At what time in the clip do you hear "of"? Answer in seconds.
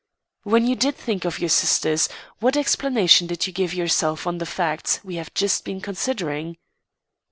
1.25-1.37, 4.25-4.39